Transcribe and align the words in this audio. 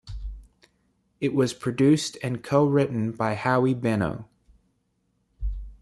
It 1.19 1.31
was 1.31 1.53
produced 1.53 2.17
and 2.23 2.43
co-written 2.43 3.11
by 3.11 3.35
Howie 3.35 3.75
Beno. 3.75 4.25